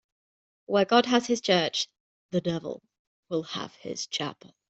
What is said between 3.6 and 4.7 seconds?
his chapel.